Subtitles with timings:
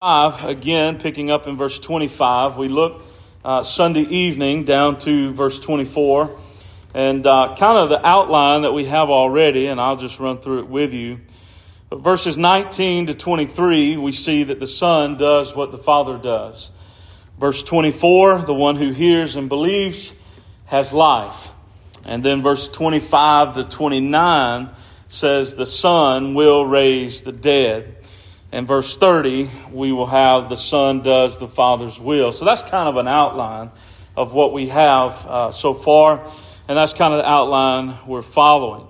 [0.00, 2.56] 5, again, picking up in verse 25.
[2.56, 3.02] We look
[3.44, 6.38] uh, Sunday evening down to verse 24.
[6.94, 10.60] And uh, kind of the outline that we have already, and I'll just run through
[10.60, 11.18] it with you.
[11.90, 16.70] But verses 19 to 23, we see that the Son does what the Father does.
[17.36, 20.14] Verse 24, the one who hears and believes
[20.66, 21.50] has life.
[22.04, 24.70] And then verse 25 to 29
[25.08, 27.96] says the Son will raise the dead.
[28.50, 32.32] And verse 30, we will have the Son does the Father's will.
[32.32, 33.70] So that's kind of an outline
[34.16, 36.24] of what we have uh, so far,
[36.66, 38.86] and that's kind of the outline we're following.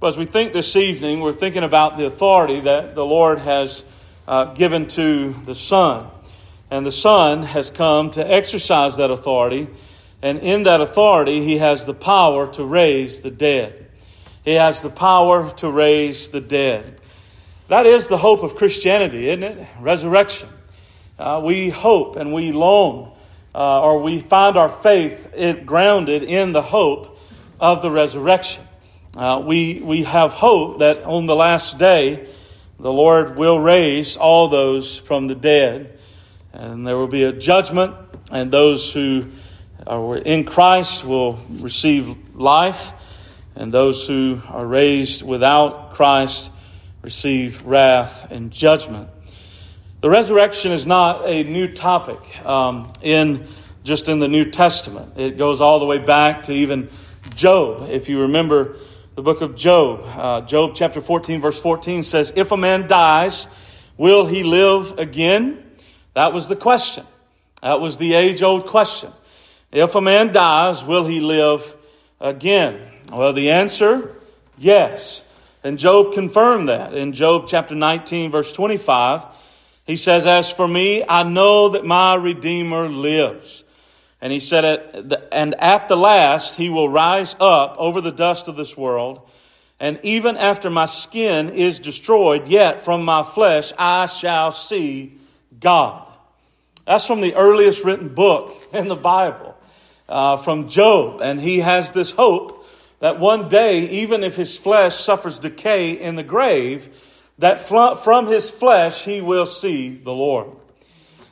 [0.00, 3.84] But as we think this evening, we're thinking about the authority that the Lord has
[4.26, 6.08] uh, given to the Son.
[6.70, 9.68] And the Son has come to exercise that authority,
[10.22, 13.90] and in that authority, He has the power to raise the dead.
[14.44, 17.00] He has the power to raise the dead.
[17.68, 19.66] That is the hope of Christianity, isn't it?
[19.80, 20.50] Resurrection.
[21.18, 23.16] Uh, we hope and we long,
[23.54, 27.18] uh, or we find our faith it grounded in the hope
[27.58, 28.64] of the resurrection.
[29.16, 32.28] Uh, we, we have hope that on the last day,
[32.78, 35.98] the Lord will raise all those from the dead,
[36.52, 37.94] and there will be a judgment,
[38.30, 39.24] and those who
[39.86, 42.92] are in Christ will receive life,
[43.56, 46.50] and those who are raised without Christ
[47.04, 49.10] receive wrath and judgment.
[50.00, 53.46] The resurrection is not a new topic um, in
[53.82, 55.18] just in the New Testament.
[55.18, 56.88] It goes all the way back to even
[57.34, 57.90] Job.
[57.90, 58.76] If you remember
[59.16, 63.48] the book of Job, uh, Job chapter 14, verse 14 says, If a man dies,
[63.98, 65.62] will he live again?
[66.14, 67.04] That was the question.
[67.60, 69.12] That was the age old question.
[69.70, 71.76] If a man dies, will he live
[72.18, 72.80] again?
[73.12, 74.16] Well, the answer,
[74.56, 75.22] yes.
[75.64, 79.24] And Job confirmed that in Job chapter 19, verse 25.
[79.86, 83.64] He says, As for me, I know that my Redeemer lives.
[84.20, 88.56] And he said, And at the last, he will rise up over the dust of
[88.56, 89.26] this world.
[89.80, 95.14] And even after my skin is destroyed, yet from my flesh I shall see
[95.58, 96.10] God.
[96.86, 99.56] That's from the earliest written book in the Bible,
[100.10, 101.22] uh, from Job.
[101.22, 102.53] And he has this hope
[103.04, 106.88] that one day, even if his flesh suffers decay in the grave,
[107.38, 110.48] that from his flesh he will see the Lord.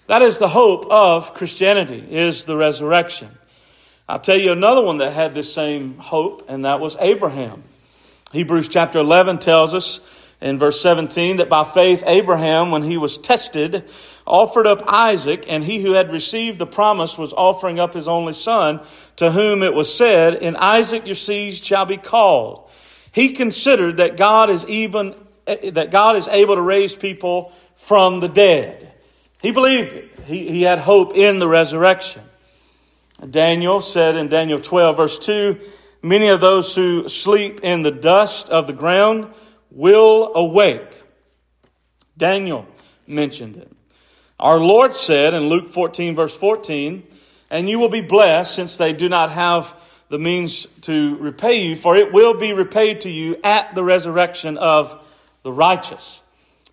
[0.06, 3.31] That is the hope of Christianity, is the resurrection.
[4.06, 7.62] I'll tell you another one that had this same hope, and that was Abraham.
[8.33, 10.03] Hebrews chapter 11 tells us
[10.43, 13.89] in verse 17 that by faith Abraham, when he was tested,
[14.27, 18.33] offered up Isaac, and he who had received the promise was offering up his only
[18.33, 18.81] son,
[19.16, 22.71] to whom it was said, In Isaac your seed shall be called.
[23.12, 25.15] He considered that God is even
[25.47, 28.93] eh, eh, that God is able to raise people from the dead.
[29.43, 30.21] He believed it.
[30.25, 32.22] He, he had hope in the resurrection.
[33.28, 35.60] Daniel said in Daniel 12, verse 2,
[36.03, 39.33] Many of those who sleep in the dust of the ground
[39.71, 41.03] will awake.
[42.16, 42.66] Daniel
[43.06, 43.71] mentioned it.
[44.42, 47.04] Our Lord said in Luke 14, verse 14,
[47.48, 49.72] and you will be blessed since they do not have
[50.08, 54.58] the means to repay you, for it will be repaid to you at the resurrection
[54.58, 55.00] of
[55.44, 56.22] the righteous.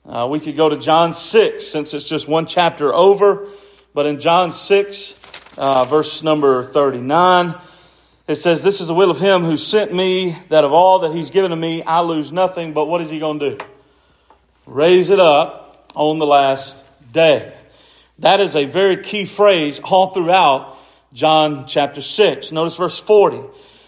[0.04, 3.46] Uh, we could go to John 6, since it's just one chapter over,
[3.94, 5.16] but in John 6,
[5.56, 7.54] uh, verse number 39,
[8.28, 11.12] it says, This is the will of him who sent me, that of all that
[11.12, 13.66] he's given to me, I lose nothing, but what is he going to do?
[14.66, 17.54] Raise it up on the last day.
[18.20, 20.78] That is a very key phrase all throughout
[21.14, 22.52] John chapter 6.
[22.52, 23.42] Notice verse 40.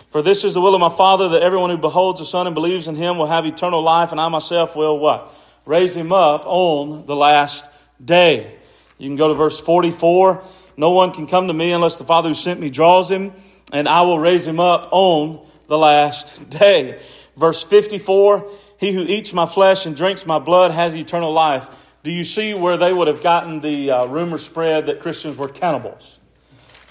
[0.10, 2.54] For this is the will of my Father that everyone who beholds the Son and
[2.54, 5.34] believes in him will have eternal life, and I myself will what?
[5.66, 7.70] Raise him up on the last
[8.04, 8.56] day.
[8.98, 10.42] You can go to verse 44.
[10.78, 13.34] No one can come to me unless the Father who sent me draws him,
[13.74, 17.02] and I will raise him up on the last day.
[17.36, 22.12] Verse 54 He who eats my flesh and drinks my blood has eternal life do
[22.12, 26.20] you see where they would have gotten the uh, rumor spread that Christians were cannibals?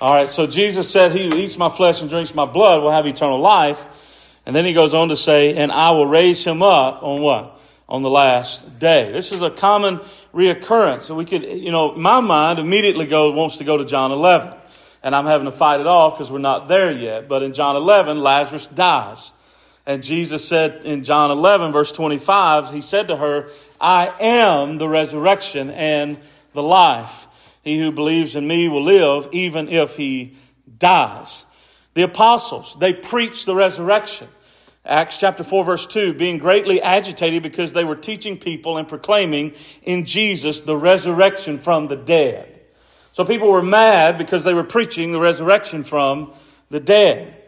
[0.00, 2.90] All right, so Jesus said, He who eats my flesh and drinks my blood will
[2.90, 3.84] have eternal life.
[4.46, 7.60] And then he goes on to say, And I will raise him up on what?
[7.88, 9.10] On the last day.
[9.10, 9.98] This is a common
[10.32, 11.02] reoccurrence.
[11.02, 14.54] So we could, you know, my mind immediately go, wants to go to John 11.
[15.02, 17.28] And I'm having to fight it off because we're not there yet.
[17.28, 19.32] But in John 11, Lazarus dies.
[19.86, 23.48] And Jesus said in John 11, verse 25, He said to her,
[23.80, 26.18] I am the resurrection and
[26.52, 27.26] the life.
[27.62, 30.36] He who believes in me will live even if he
[30.78, 31.46] dies.
[31.94, 34.28] The apostles, they preached the resurrection.
[34.84, 39.52] Acts chapter 4, verse 2, being greatly agitated because they were teaching people and proclaiming
[39.82, 42.60] in Jesus the resurrection from the dead.
[43.12, 46.32] So people were mad because they were preaching the resurrection from
[46.70, 47.39] the dead.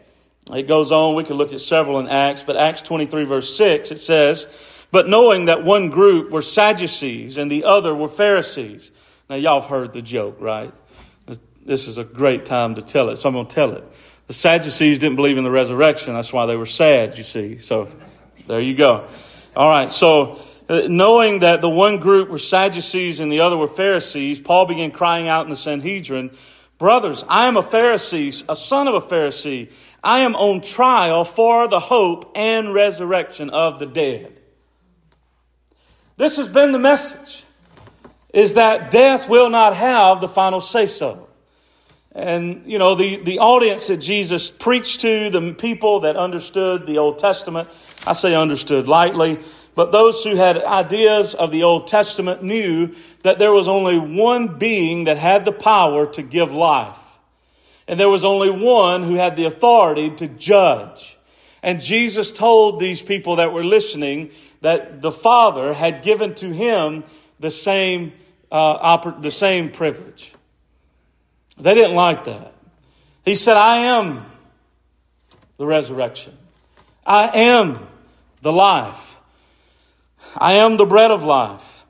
[0.51, 3.91] It goes on, we could look at several in Acts, but Acts 23, verse 6,
[3.91, 4.47] it says,
[4.91, 8.91] But knowing that one group were Sadducees and the other were Pharisees.
[9.29, 10.73] Now, y'all have heard the joke, right?
[11.65, 13.83] This is a great time to tell it, so I'm going to tell it.
[14.27, 16.13] The Sadducees didn't believe in the resurrection.
[16.13, 17.57] That's why they were sad, you see.
[17.57, 17.89] So
[18.47, 19.07] there you go.
[19.55, 19.91] All right.
[19.91, 24.65] So uh, knowing that the one group were Sadducees and the other were Pharisees, Paul
[24.65, 26.31] began crying out in the Sanhedrin,
[26.77, 29.71] Brothers, I am a Pharisee, a son of a Pharisee.
[30.03, 34.39] I am on trial for the hope and resurrection of the dead.
[36.17, 37.45] This has been the message,
[38.33, 41.29] is that death will not have the final say so.
[42.15, 46.99] And, you know, the, the audience that Jesus preached to, the people that understood the
[46.99, 47.69] Old Testament,
[48.05, 49.39] I say understood lightly,
[49.75, 52.93] but those who had ideas of the Old Testament knew
[53.23, 56.99] that there was only one being that had the power to give life.
[57.87, 61.17] And there was only one who had the authority to judge.
[61.61, 64.31] And Jesus told these people that were listening
[64.61, 67.03] that the Father had given to him
[67.39, 68.13] the same,
[68.51, 70.33] uh, oper- the same privilege.
[71.57, 72.53] They didn't like that.
[73.25, 74.25] He said, I am
[75.57, 76.37] the resurrection.
[77.05, 77.79] I am
[78.41, 79.17] the life.
[80.37, 81.83] I am the bread of life.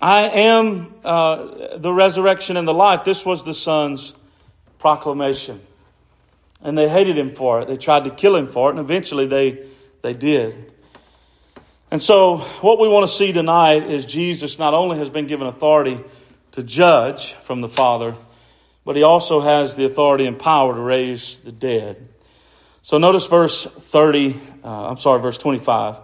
[0.00, 3.04] I am uh, the resurrection and the life.
[3.04, 4.14] This was the Son's
[4.78, 5.60] proclamation.
[6.62, 7.68] And they hated him for it.
[7.68, 9.66] They tried to kill him for it, and eventually they,
[10.02, 10.72] they did.
[11.90, 15.46] And so, what we want to see tonight is Jesus not only has been given
[15.46, 16.00] authority
[16.52, 18.14] to judge from the Father,
[18.84, 22.08] but he also has the authority and power to raise the dead.
[22.82, 25.96] So notice verse 30, uh, I'm sorry, verse 25.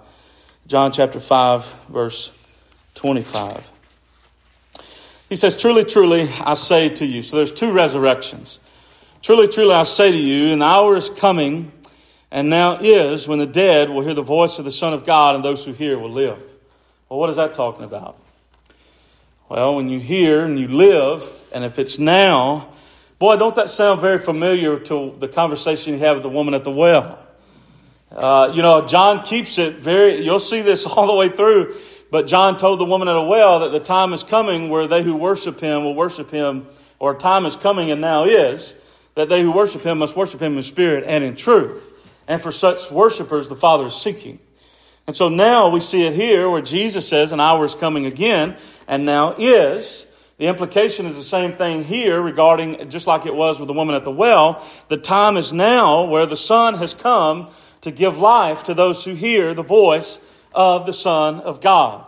[0.70, 2.30] John chapter 5, verse
[2.94, 3.68] 25.
[5.28, 7.22] He says, Truly, truly, I say to you.
[7.22, 8.60] So there's two resurrections.
[9.20, 11.72] Truly, truly, I say to you, an hour is coming,
[12.30, 15.34] and now is, when the dead will hear the voice of the Son of God,
[15.34, 16.38] and those who hear will live.
[17.08, 18.16] Well, what is that talking about?
[19.48, 22.68] Well, when you hear and you live, and if it's now,
[23.18, 26.62] boy, don't that sound very familiar to the conversation you have with the woman at
[26.62, 27.18] the well?
[28.10, 31.76] Uh, you know, John keeps it very, you'll see this all the way through,
[32.10, 35.02] but John told the woman at a well that the time is coming where they
[35.02, 36.66] who worship him will worship him,
[36.98, 38.74] or time is coming and now is,
[39.14, 41.88] that they who worship him must worship him in spirit and in truth.
[42.26, 44.38] And for such worshipers, the Father is seeking.
[45.06, 48.56] And so now we see it here where Jesus says an hour is coming again,
[48.86, 50.06] and now is.
[50.38, 53.94] The implication is the same thing here regarding, just like it was with the woman
[53.94, 58.62] at the well, the time is now where the Son has come to give life
[58.64, 60.20] to those who hear the voice
[60.54, 62.04] of the Son of God.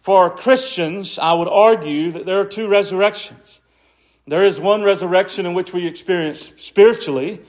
[0.00, 3.60] For Christians, I would argue that there are two resurrections.
[4.26, 7.40] There is one resurrection in which we experience spiritually,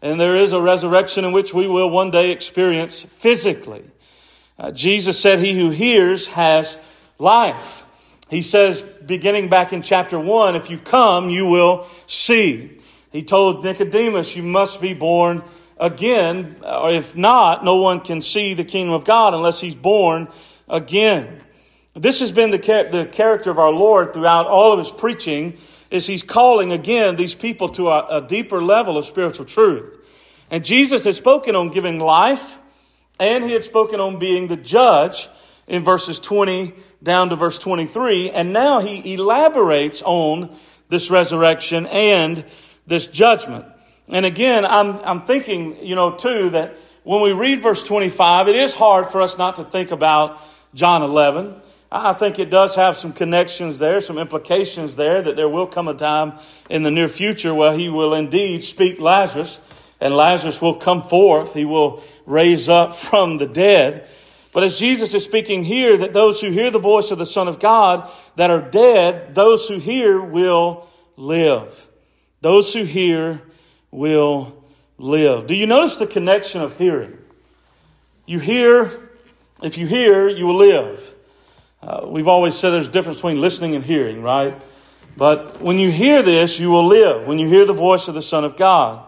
[0.00, 3.84] and there is a resurrection in which we will one day experience physically.
[4.58, 6.78] Uh, Jesus said, He who hears has
[7.18, 7.84] life.
[8.28, 12.78] He says, beginning back in chapter 1, if you come, you will see.
[13.12, 15.42] He told Nicodemus, You must be born
[15.76, 20.28] again, or if not, no one can see the kingdom of God unless he's born
[20.68, 21.42] again.
[21.94, 25.58] This has been the, the character of our Lord throughout all of his preaching,
[25.90, 29.98] is he's calling again these people to a, a deeper level of spiritual truth.
[30.50, 32.58] And Jesus has spoken on giving life,
[33.18, 35.28] and he had spoken on being the judge
[35.66, 38.30] in verses 20 down to verse 23.
[38.30, 40.54] And now he elaborates on
[40.88, 42.44] this resurrection and
[42.86, 43.64] this judgment.
[44.08, 48.56] And again, I'm, I'm thinking, you know, too, that when we read verse 25, it
[48.56, 50.40] is hard for us not to think about
[50.74, 51.54] John 11.
[51.90, 55.88] I think it does have some connections there, some implications there, that there will come
[55.88, 56.34] a time
[56.68, 59.60] in the near future where he will indeed speak Lazarus,
[60.00, 61.54] and Lazarus will come forth.
[61.54, 64.08] He will raise up from the dead.
[64.52, 67.46] But as Jesus is speaking here, that those who hear the voice of the Son
[67.46, 71.86] of God that are dead, those who hear will live.
[72.40, 73.42] Those who hear
[73.96, 74.62] will
[74.98, 75.46] live.
[75.46, 77.16] Do you notice the connection of hearing?
[78.26, 78.90] You hear,
[79.62, 81.14] if you hear, you will live.
[81.82, 84.60] Uh, we've always said there's a difference between listening and hearing, right?
[85.16, 87.26] But when you hear this, you will live.
[87.26, 89.02] When you hear the voice of the Son of God.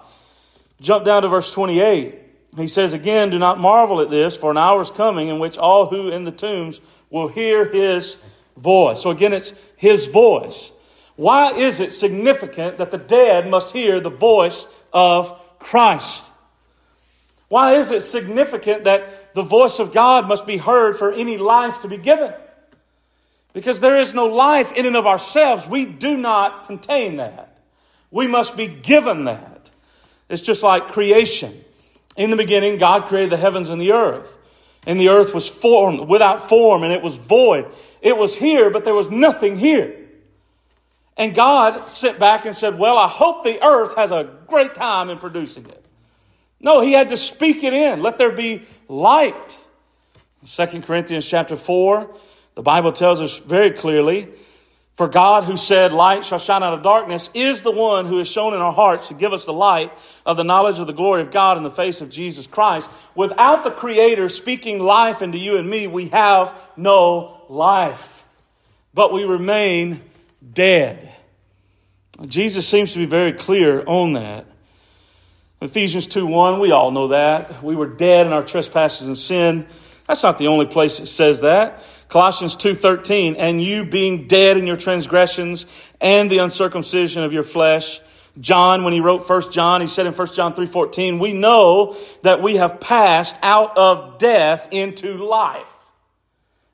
[0.81, 2.15] Jump down to verse 28.
[2.57, 5.59] He says again, Do not marvel at this, for an hour is coming in which
[5.59, 6.81] all who in the tombs
[7.11, 8.17] will hear his
[8.57, 9.03] voice.
[9.03, 10.73] So again, it's his voice.
[11.19, 16.31] Why is it significant that the dead must hear the voice of Christ?
[17.49, 21.81] Why is it significant that the voice of God must be heard for any life
[21.81, 22.33] to be given?
[23.53, 25.67] Because there is no life in and of ourselves.
[25.67, 27.59] We do not contain that.
[28.13, 29.71] We must be given that.
[30.29, 31.65] It's just like creation.
[32.17, 34.39] In the beginning, God created the heavens and the earth.
[34.87, 37.75] And the earth was formed without form and it was void.
[38.03, 40.05] It was here, but there was nothing here.
[41.19, 45.11] And God sat back and said, Well, I hope the earth has a great time
[45.11, 45.85] in producing it.
[46.61, 48.03] No, he had to speak it in.
[48.03, 49.59] Let there be light.
[50.47, 52.15] 2 Corinthians chapter 4,
[52.55, 54.29] the Bible tells us very clearly
[54.99, 58.29] for God, who said, Light shall shine out of darkness, is the one who has
[58.29, 59.97] shone in our hearts to give us the light
[60.27, 62.91] of the knowledge of the glory of God in the face of Jesus Christ.
[63.15, 68.25] Without the Creator speaking life into you and me, we have no life,
[68.93, 70.03] but we remain
[70.53, 71.08] dead.
[72.27, 74.47] Jesus seems to be very clear on that.
[75.61, 77.63] Ephesians 2 1, we all know that.
[77.63, 79.67] We were dead in our trespasses and sin.
[80.07, 81.83] That's not the only place it says that.
[82.09, 85.67] Colossians 2:13, and you being dead in your transgressions
[86.01, 88.01] and the uncircumcision of your flesh.
[88.41, 92.41] John, when he wrote 1 John, he said in 1 John 3:14, we know that
[92.41, 95.67] we have passed out of death into life.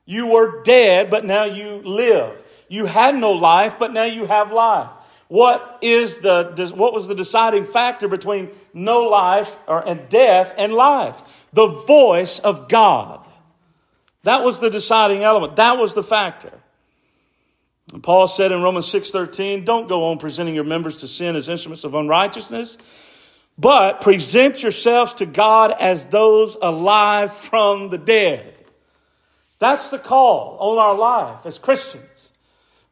[0.05, 2.41] You were dead, but now you live.
[2.69, 4.89] You had no life, but now you have life.
[5.35, 10.73] What is the what was the deciding factor between no life or and death and
[10.73, 11.49] life?
[11.51, 13.27] The voice of God.
[14.23, 15.57] That was the deciding element.
[15.57, 16.53] That was the factor.
[17.91, 21.49] And Paul said in Romans 6:13, "Don't go on presenting your members to sin as
[21.49, 22.77] instruments of unrighteousness,
[23.57, 28.53] but present yourselves to God as those alive from the dead."
[29.59, 32.14] That's the call on our life as Christians.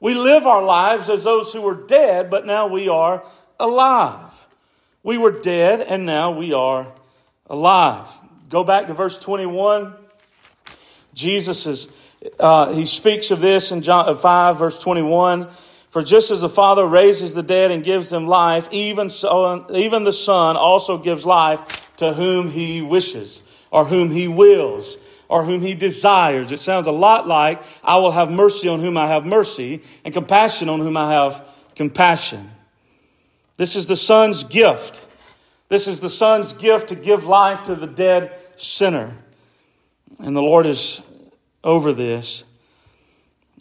[0.03, 3.25] We live our lives as those who were dead, but now we are
[3.57, 4.45] alive.
[5.01, 6.91] We were dead and now we are
[7.49, 8.09] alive.
[8.49, 9.93] Go back to verse 21.
[11.13, 11.87] Jesus is,
[12.37, 15.47] uh, he speaks of this in John uh, 5, verse 21.
[15.89, 20.03] For just as the Father raises the dead and gives them life, even so, even
[20.03, 23.41] the Son also gives life to whom he wishes,
[23.71, 26.51] or whom he wills, or whom he desires.
[26.51, 30.13] It sounds a lot like, I will have mercy on whom I have mercy, and
[30.13, 32.51] compassion on whom I have compassion.
[33.57, 35.05] This is the Son's gift.
[35.69, 39.13] This is the Son's gift to give life to the dead sinner.
[40.19, 41.01] And the Lord is
[41.63, 42.43] over this.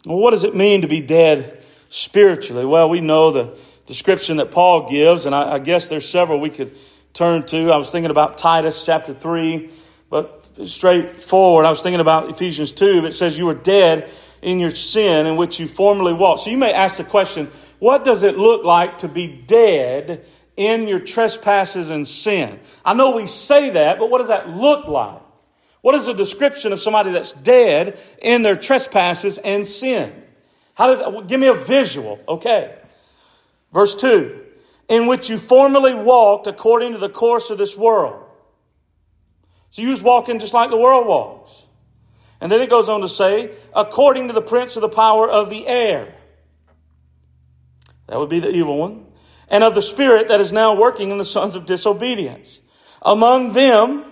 [0.05, 2.65] Well, what does it mean to be dead spiritually?
[2.65, 6.49] Well, we know the description that Paul gives, and I, I guess there's several we
[6.49, 6.75] could
[7.13, 7.71] turn to.
[7.71, 9.69] I was thinking about Titus chapter 3,
[10.09, 13.05] but straightforward, I was thinking about Ephesians 2.
[13.05, 16.41] It says, You were dead in your sin in which you formerly walked.
[16.41, 17.47] So you may ask the question,
[17.79, 22.59] What does it look like to be dead in your trespasses and sin?
[22.85, 25.21] I know we say that, but what does that look like?
[25.81, 30.13] What is a description of somebody that's dead in their trespasses and sin?
[30.75, 32.77] How does that, give me a visual, okay?
[33.73, 34.41] Verse 2
[34.87, 38.22] In which you formerly walked according to the course of this world.
[39.73, 41.65] So you was walking just like the world walks.
[42.39, 45.49] And then it goes on to say, according to the prince of the power of
[45.49, 46.13] the air.
[48.05, 49.07] That would be the evil one.
[49.47, 52.61] And of the spirit that is now working in the sons of disobedience.
[53.01, 54.05] Among them,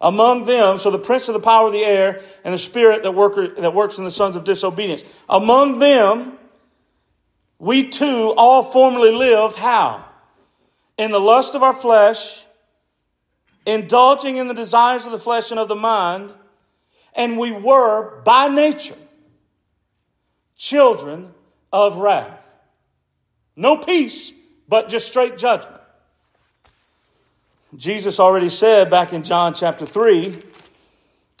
[0.00, 3.12] among them, so the prince of the power of the air and the spirit that,
[3.12, 5.02] work, that works in the sons of disobedience.
[5.28, 6.38] Among them,
[7.58, 10.06] we too all formerly lived how?
[10.96, 12.46] In the lust of our flesh,
[13.68, 16.32] indulging in the desires of the flesh and of the mind,
[17.14, 18.96] and we were by nature
[20.56, 21.32] children
[21.70, 22.54] of wrath.
[23.54, 24.32] No peace,
[24.68, 25.76] but just straight judgment.
[27.76, 30.42] Jesus already said back in John chapter 3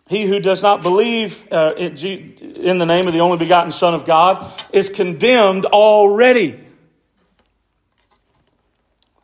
[0.08, 4.04] he who does not believe uh, in the name of the only begotten Son of
[4.04, 6.58] God is condemned already.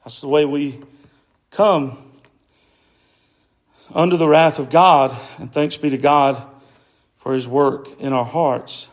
[0.04, 0.78] That's the way we
[1.50, 2.03] come
[3.94, 6.42] under the wrath of God, and thanks be to God
[7.16, 8.88] for his work in our hearts.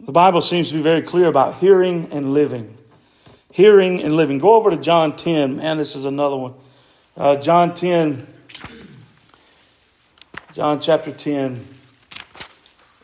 [0.00, 2.78] The Bible seems to be very clear about hearing and living
[3.52, 4.38] hearing and living.
[4.38, 5.58] Go over to John 10.
[5.58, 6.54] Man, this is another one.
[7.16, 8.26] Uh, John 10.
[10.52, 11.64] John chapter 10.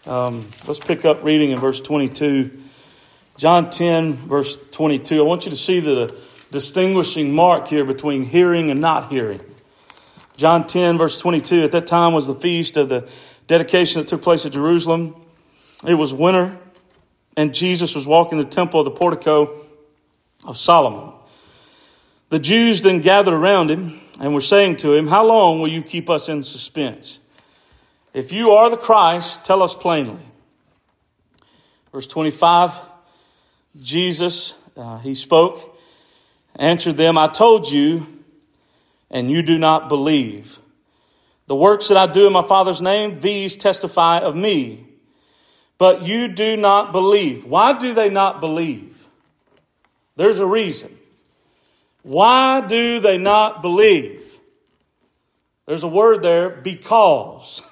[0.07, 2.51] Um, let's pick up reading in verse 22.
[3.37, 5.21] John 10, verse 22.
[5.21, 6.19] I want you to see the
[6.51, 9.41] distinguishing mark here between hearing and not hearing.
[10.37, 11.65] John 10, verse 22.
[11.65, 13.09] At that time was the feast of the
[13.47, 15.15] dedication that took place at Jerusalem.
[15.87, 16.59] It was winter,
[17.37, 19.67] and Jesus was walking the temple of the portico
[20.45, 21.13] of Solomon.
[22.31, 25.83] The Jews then gathered around him and we're saying to him, How long will you
[25.83, 27.21] keep us in suspense?
[28.13, 30.23] If you are the Christ, tell us plainly.
[31.93, 32.81] Verse 25
[33.81, 35.78] Jesus, uh, he spoke,
[36.59, 38.07] answered them, I told you,
[39.11, 40.59] and you do not believe.
[41.47, 44.87] The works that I do in my Father's name, these testify of me.
[45.79, 47.45] But you do not believe.
[47.45, 49.07] Why do they not believe?
[50.17, 50.99] There's a reason.
[52.03, 54.25] Why do they not believe?
[55.67, 57.63] There's a word there, because.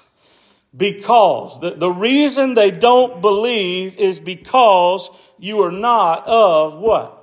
[0.75, 1.59] Because.
[1.59, 7.16] The, the reason they don't believe is because you are not of what?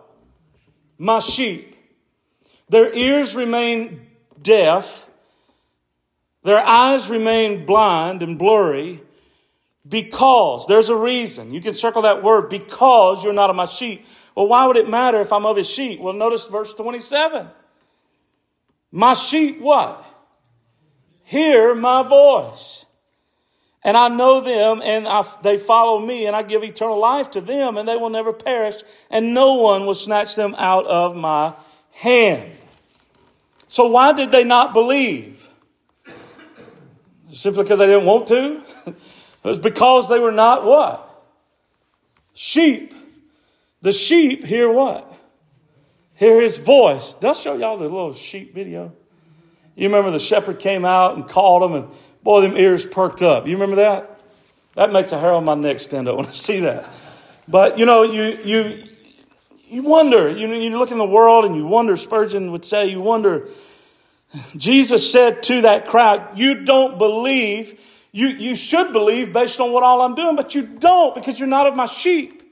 [0.98, 1.76] My sheep.
[2.68, 4.06] Their ears remain
[4.40, 5.06] deaf.
[6.42, 9.02] Their eyes remain blind and blurry
[9.88, 10.66] because.
[10.66, 11.52] There's a reason.
[11.52, 14.06] You can circle that word because you're not of my sheep.
[14.34, 16.00] Well, why would it matter if I'm of his sheep?
[16.00, 17.48] Well, notice verse 27.
[18.90, 20.04] My sheep what?
[21.24, 22.83] Hear my voice.
[23.84, 27.42] And I know them and I, they follow me and I give eternal life to
[27.42, 28.76] them and they will never perish
[29.10, 31.54] and no one will snatch them out of my
[31.92, 32.52] hand.
[33.68, 35.48] So why did they not believe?
[37.30, 38.62] Simply because they didn't want to?
[38.86, 38.96] it
[39.42, 41.10] was because they were not what?
[42.32, 42.94] Sheep.
[43.82, 45.12] The sheep hear what?
[46.14, 47.14] Hear his voice.
[47.14, 48.92] They'll show y'all the little sheep video.
[49.74, 51.94] You remember the shepherd came out and called them, and
[52.24, 53.46] boy, them ears perked up.
[53.46, 54.20] You remember that?
[54.74, 56.92] That makes a hair on my neck stand up when I see that.
[57.46, 58.88] But you know, you you
[59.68, 60.28] you wonder.
[60.28, 61.96] You you look in the world and you wonder.
[61.96, 63.48] Spurgeon would say, you wonder.
[64.56, 67.80] Jesus said to that crowd, "You don't believe.
[68.10, 71.48] You you should believe based on what all I'm doing, but you don't because you're
[71.48, 72.42] not of my sheep."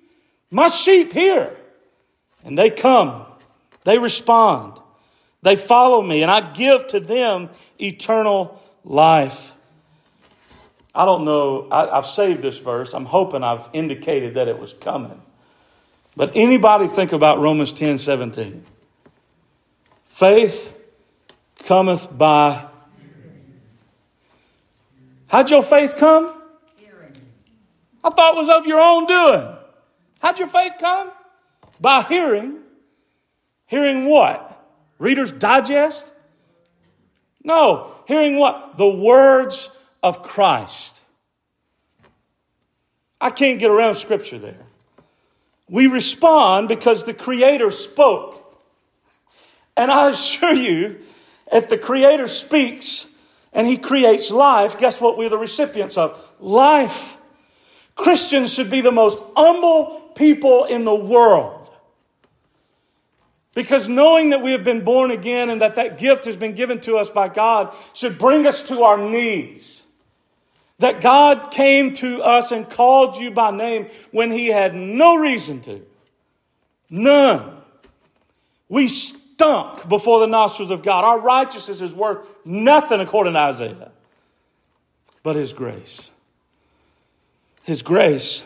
[0.54, 1.56] My sheep hear,
[2.44, 3.24] and they come,
[3.84, 4.78] they respond,
[5.40, 7.48] they follow me, and I give to them
[7.78, 9.54] eternal life.
[10.94, 12.94] I don't know, I, have saved this verse.
[12.94, 15.20] I'm hoping I've indicated that it was coming.
[16.16, 18.64] But anybody think about Romans 10 17?
[20.06, 20.76] Faith
[21.64, 22.66] cometh by.
[25.28, 26.34] How'd your faith come?
[28.04, 29.56] I thought it was of your own doing.
[30.18, 31.10] How'd your faith come?
[31.80, 32.58] By hearing.
[33.66, 34.48] Hearing what?
[34.98, 36.12] Reader's Digest?
[37.42, 37.92] No.
[38.06, 38.76] Hearing what?
[38.76, 39.70] The words
[40.02, 41.02] of Christ.
[43.20, 44.66] I can't get around scripture there.
[45.68, 48.38] We respond because the Creator spoke.
[49.76, 50.98] And I assure you,
[51.52, 53.06] if the Creator speaks
[53.52, 56.22] and He creates life, guess what we're the recipients of?
[56.40, 57.16] Life.
[57.94, 61.70] Christians should be the most humble people in the world.
[63.54, 66.80] Because knowing that we have been born again and that that gift has been given
[66.80, 69.81] to us by God should bring us to our knees.
[70.78, 75.60] That God came to us and called you by name when He had no reason
[75.62, 75.82] to.
[76.90, 77.58] None.
[78.68, 81.04] We stunk before the nostrils of God.
[81.04, 83.92] Our righteousness is worth nothing according to Isaiah,
[85.22, 86.10] but His grace.
[87.62, 88.44] His grace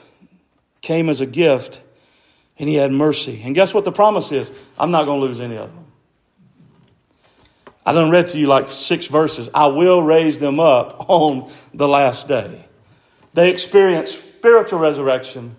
[0.82, 1.80] came as a gift
[2.58, 3.42] and he had mercy.
[3.44, 4.52] And guess what the promise is?
[4.78, 5.85] I'm not going to lose any of them.
[7.86, 9.48] I done read to you like six verses.
[9.54, 12.66] I will raise them up on the last day.
[13.32, 15.54] They experience spiritual resurrection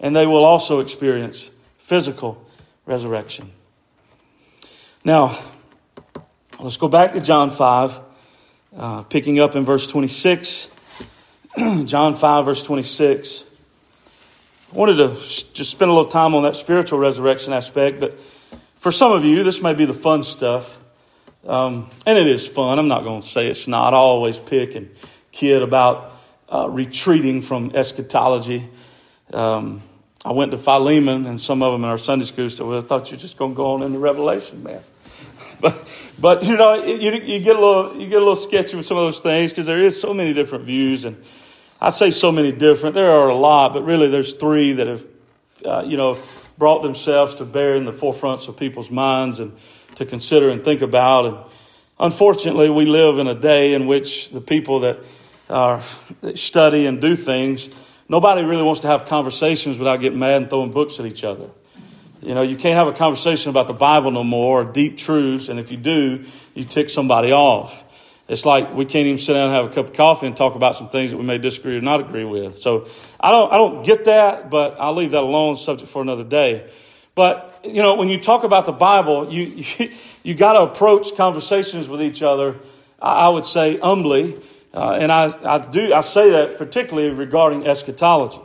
[0.00, 2.46] and they will also experience physical
[2.86, 3.50] resurrection.
[5.04, 5.36] Now,
[6.60, 8.00] let's go back to John 5,
[8.76, 10.70] uh, picking up in verse 26.
[11.84, 13.44] John 5, verse 26.
[14.72, 15.14] I wanted to
[15.54, 18.18] just spend a little time on that spiritual resurrection aspect, but
[18.78, 20.78] for some of you, this may be the fun stuff.
[21.46, 22.78] Um, and it is fun.
[22.78, 23.92] I'm not going to say it's not.
[23.92, 24.90] I always pick and
[25.30, 26.12] kid about
[26.48, 28.68] uh, retreating from eschatology.
[29.32, 29.82] Um,
[30.24, 32.80] I went to Philemon, and some of them in our Sunday school said, Well, I
[32.80, 34.80] thought you were just going to go on into Revelation, man.
[35.60, 38.86] but, but you know, you, you, get a little, you get a little sketchy with
[38.86, 41.04] some of those things because there is so many different views.
[41.04, 41.22] And
[41.80, 42.94] I say so many different.
[42.94, 45.06] There are a lot, but really there's three that have,
[45.64, 46.18] uh, you know,
[46.58, 49.52] brought themselves to bear in the forefronts of people's minds and
[49.96, 51.26] to consider and think about.
[51.26, 51.38] And
[51.98, 55.04] unfortunately, we live in a day in which the people that
[55.50, 55.82] are
[56.22, 57.68] that study and do things,
[58.08, 61.50] nobody really wants to have conversations without getting mad and throwing books at each other.
[62.22, 65.50] You know, you can't have a conversation about the Bible no more or deep truths,
[65.50, 67.84] and if you do, you tick somebody off.
[68.26, 70.54] It's like we can't even sit down and have a cup of coffee and talk
[70.54, 72.58] about some things that we may disagree or not agree with.
[72.58, 72.88] So
[73.20, 76.70] I don't, I don't get that, but I'll leave that alone, subject for another day.
[77.14, 79.42] But, you know, when you talk about the Bible, you,
[79.78, 79.90] you,
[80.22, 82.56] you got to approach conversations with each other,
[83.00, 84.40] I would say, humbly.
[84.72, 88.40] Uh, and I, I do, I say that particularly regarding eschatology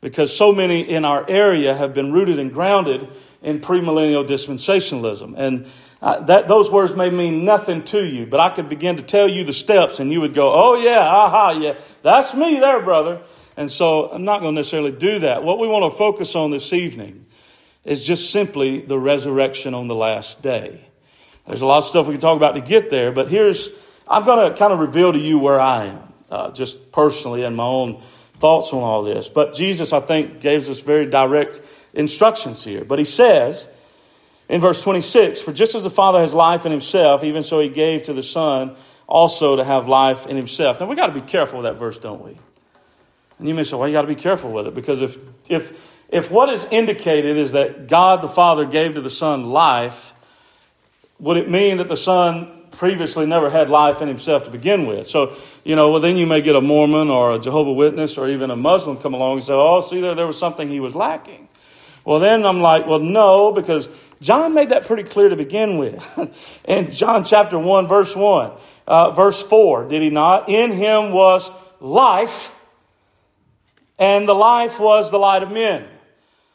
[0.00, 3.08] because so many in our area have been rooted and grounded
[3.42, 5.34] in premillennial dispensationalism.
[5.36, 5.66] And
[6.02, 9.28] uh, that, those words may mean nothing to you, but I could begin to tell
[9.28, 13.20] you the steps and you would go, oh yeah, aha, yeah, that's me there, brother.
[13.56, 15.42] And so I'm not going to necessarily do that.
[15.42, 17.24] What we want to focus on this evening
[17.84, 20.86] is just simply the resurrection on the last day.
[21.46, 23.70] There's a lot of stuff we can talk about to get there, but here's,
[24.06, 27.56] I'm going to kind of reveal to you where I am, uh, just personally and
[27.56, 28.02] my own
[28.38, 29.28] thoughts on all this.
[29.28, 31.62] But Jesus, I think, gives us very direct
[31.94, 32.84] instructions here.
[32.84, 33.68] But he says
[34.48, 37.68] in verse 26 For just as the Father has life in himself, even so he
[37.68, 40.80] gave to the Son also to have life in himself.
[40.80, 42.38] Now, we got to be careful with that verse, don't we?
[43.38, 46.04] And you may say, well, you got to be careful with it because if, if,
[46.08, 50.12] if what is indicated is that God the Father gave to the Son life,
[51.18, 55.08] would it mean that the Son previously never had life in himself to begin with.
[55.08, 58.28] So, you know, well, then you may get a Mormon or a Jehovah Witness or
[58.28, 60.94] even a Muslim come along and say, oh, see, there, there was something he was
[60.94, 61.48] lacking.
[62.04, 63.88] Well, then I'm like, well, no, because
[64.20, 66.62] John made that pretty clear to begin with.
[66.68, 68.52] in John chapter 1, verse 1,
[68.86, 70.48] uh, verse 4, did he not?
[70.48, 71.50] In him was
[71.80, 72.54] life,
[73.98, 75.86] and the life was the light of men.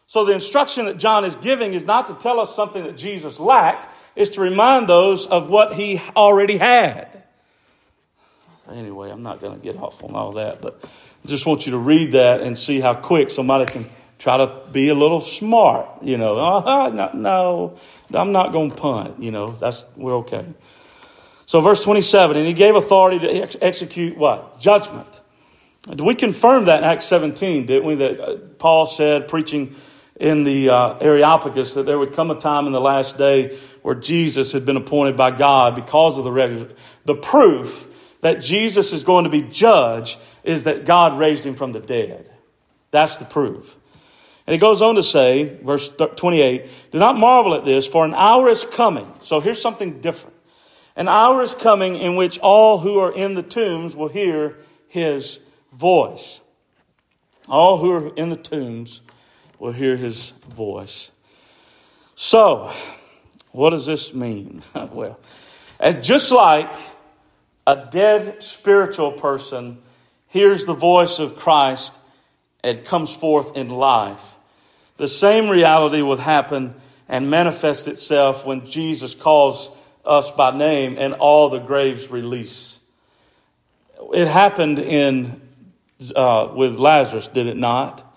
[0.07, 3.39] So the instruction that John is giving is not to tell us something that Jesus
[3.39, 7.23] lacked, it's to remind those of what he already had.
[8.69, 10.79] Anyway, I'm not going to get off on all that, but
[11.23, 13.89] I just want you to read that and see how quick somebody can
[14.21, 16.03] try to be a little smart.
[16.03, 17.77] You know, uh-huh, no, no,
[18.13, 19.21] I'm not going to punt.
[19.21, 20.45] You know, that's we're okay.
[21.47, 24.59] So, verse 27, and he gave authority to ex- execute what?
[24.59, 25.19] Judgment.
[25.97, 27.95] We confirmed that in Acts 17, didn't we?
[27.95, 29.75] That uh, Paul said, preaching
[30.19, 33.95] in the uh, Areopagus that there would come a time in the last day where
[33.95, 36.77] Jesus had been appointed by God because of the resurrection.
[37.05, 41.71] The proof that Jesus is going to be judged is that God raised him from
[41.71, 42.31] the dead.
[42.91, 43.75] That's the proof.
[44.51, 48.13] And he goes on to say, verse 28, do not marvel at this, for an
[48.13, 49.09] hour is coming.
[49.21, 50.35] So here's something different.
[50.97, 54.57] An hour is coming in which all who are in the tombs will hear
[54.89, 55.39] his
[55.71, 56.41] voice.
[57.47, 58.99] All who are in the tombs
[59.57, 61.11] will hear his voice.
[62.15, 62.73] So,
[63.53, 64.63] what does this mean?
[64.91, 65.17] well,
[66.01, 66.75] just like
[67.65, 69.77] a dead spiritual person
[70.27, 71.97] hears the voice of Christ
[72.65, 74.35] and comes forth in life,
[74.97, 76.75] the same reality will happen
[77.07, 79.71] and manifest itself when Jesus calls
[80.05, 82.79] us by name and all the graves release.
[84.13, 85.41] It happened in
[86.15, 88.07] uh, with Lazarus, did it not?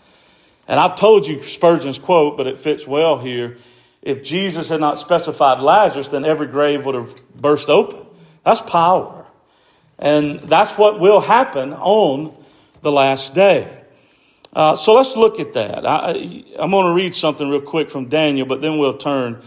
[0.67, 3.59] And I've told you Spurgeon's quote, but it fits well here.
[4.01, 8.07] If Jesus had not specified Lazarus, then every grave would have burst open.
[8.45, 9.27] That's power.
[9.99, 12.35] And that's what will happen on
[12.83, 13.84] the last day.
[14.55, 15.87] Uh, so let's look at that.
[15.87, 16.13] I,
[16.59, 19.43] am going to read something real quick from Daniel, but then we'll turn.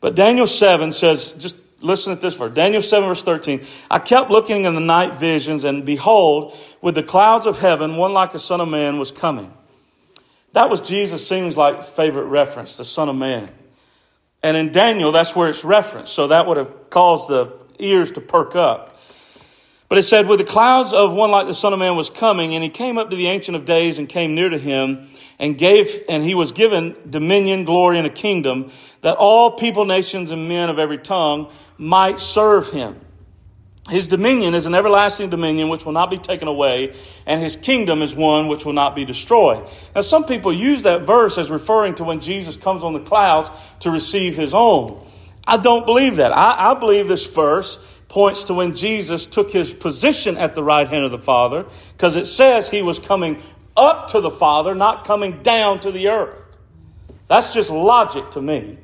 [0.00, 2.52] But Daniel 7 says, just listen at this verse.
[2.52, 3.64] Daniel 7, verse 13.
[3.90, 8.12] I kept looking in the night visions, and behold, with the clouds of heaven, one
[8.12, 9.52] like a son of man was coming.
[10.52, 13.50] That was Jesus seems like favorite reference, the Son of Man.
[14.42, 16.12] And in Daniel, that's where it's referenced.
[16.12, 18.89] So that would have caused the ears to perk up.
[19.90, 22.54] But it said, with the clouds of one like the Son of Man was coming,
[22.54, 25.08] and he came up to the Ancient of Days and came near to him,
[25.40, 30.30] and gave, and he was given dominion, glory, and a kingdom, that all people, nations,
[30.30, 33.00] and men of every tongue might serve him.
[33.88, 36.94] His dominion is an everlasting dominion which will not be taken away,
[37.26, 39.68] and his kingdom is one which will not be destroyed.
[39.92, 43.50] Now, some people use that verse as referring to when Jesus comes on the clouds
[43.80, 45.04] to receive his own.
[45.48, 46.30] I don't believe that.
[46.30, 47.78] I, I believe this verse
[48.10, 51.64] points to when Jesus took his position at the right hand of the Father,
[51.96, 53.40] because it says he was coming
[53.76, 56.44] up to the Father, not coming down to the earth.
[57.28, 58.78] That's just logic to me.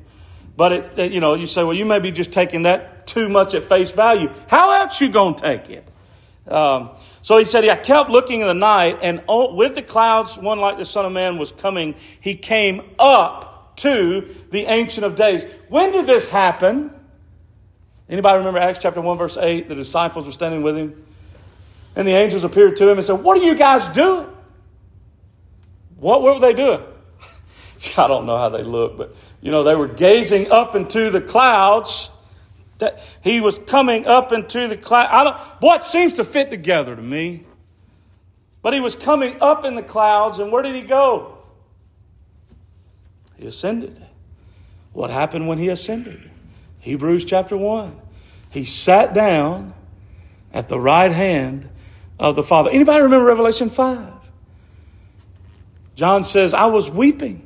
[0.55, 3.53] But it, you know, you say, well, you may be just taking that too much
[3.53, 4.33] at face value.
[4.47, 5.87] How else you gonna take it?
[6.47, 10.59] Um, so he said, I kept looking in the night, and with the clouds, one
[10.59, 11.95] like the Son of Man was coming.
[12.21, 15.45] He came up to the Ancient of Days.
[15.67, 16.96] When did this happen?
[18.09, 19.67] Anybody remember Acts chapter 1, verse 8?
[19.67, 21.05] The disciples were standing with him,
[21.95, 24.27] and the angels appeared to him and said, What are you guys doing?
[25.97, 26.81] What were they doing?
[27.97, 31.21] I don't know how they look, but you know, they were gazing up into the
[31.21, 32.11] clouds.
[32.77, 35.09] That he was coming up into the cloud.
[35.09, 37.43] I don't what seems to fit together to me.
[38.61, 41.37] But he was coming up in the clouds, and where did he go?
[43.37, 44.03] He ascended.
[44.93, 46.29] what happened when he ascended.
[46.87, 47.99] Hebrews chapter 1.
[48.49, 49.73] He sat down
[50.53, 51.67] at the right hand
[52.17, 52.69] of the Father.
[52.69, 54.13] Anybody remember Revelation 5?
[55.95, 57.43] John says, I was weeping.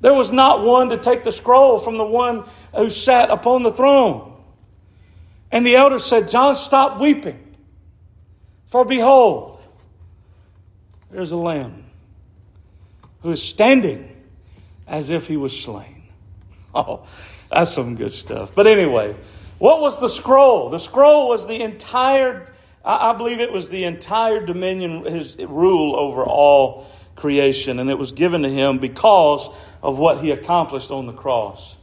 [0.00, 2.44] There was not one to take the scroll from the one
[2.74, 4.36] who sat upon the throne.
[5.52, 7.54] And the elder said, John, stop weeping.
[8.66, 9.60] For behold,
[11.12, 11.84] there's a lamb
[13.22, 14.16] who is standing
[14.84, 15.94] as if he was slain.
[16.74, 17.06] Oh,
[17.50, 18.54] that's some good stuff.
[18.54, 19.16] But anyway,
[19.58, 20.70] what was the scroll?
[20.70, 22.52] The scroll was the entire,
[22.84, 28.12] I believe it was the entire dominion, his rule over all creation, and it was
[28.12, 29.48] given to him because
[29.82, 31.76] of what he accomplished on the cross.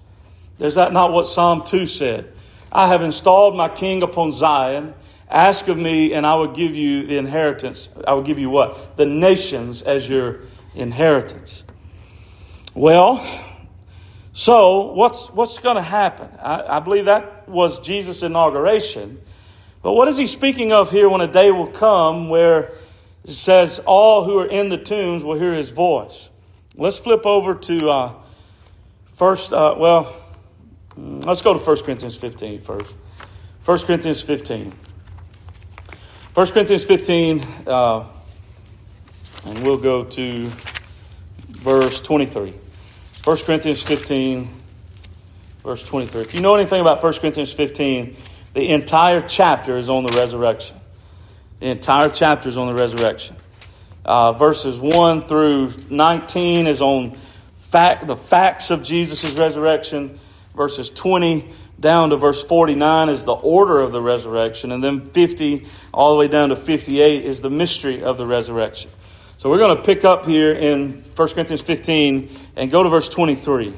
[0.59, 2.31] Is that not what Psalm 2 said?
[2.71, 4.93] I have installed my king upon Zion.
[5.29, 7.89] Ask of me, and I will give you the inheritance.
[8.07, 8.95] I will give you what?
[8.95, 10.41] The nations as your
[10.75, 11.63] inheritance.
[12.73, 13.25] Well,
[14.37, 16.29] so what's, what's going to happen?
[16.41, 19.21] I, I believe that was Jesus' inauguration.
[19.81, 22.73] But what is he speaking of here when a day will come where
[23.23, 26.29] it says, All who are in the tombs will hear his voice.
[26.75, 28.13] Let's flip over to uh,
[29.13, 30.13] first, uh, well,
[30.99, 32.93] mm, let's go to 1 Corinthians 15 first.
[33.63, 34.73] 1 Corinthians 15.
[36.33, 38.05] 1 Corinthians 15, uh,
[39.45, 40.51] and we'll go to
[41.47, 42.64] verse 23.
[43.25, 44.47] 1 Corinthians 15,
[45.63, 46.21] verse 23.
[46.21, 48.15] If you know anything about 1 Corinthians 15,
[48.53, 50.77] the entire chapter is on the resurrection.
[51.59, 53.35] The entire chapter is on the resurrection.
[54.05, 57.17] Uh, verses 1 through 19 is on
[57.55, 60.19] fact, the facts of Jesus' resurrection.
[60.55, 64.71] Verses 20 down to verse 49 is the order of the resurrection.
[64.71, 68.91] And then 50 all the way down to 58 is the mystery of the resurrection.
[69.37, 73.09] So we're going to pick up here in 1 Corinthians 15 and go to verse
[73.09, 73.73] 23.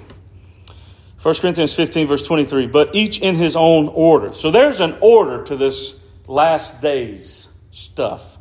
[1.21, 2.67] 1 Corinthians 15, verse 23.
[2.67, 4.33] But each in his own order.
[4.33, 5.95] So there's an order to this
[6.27, 8.37] last days stuff,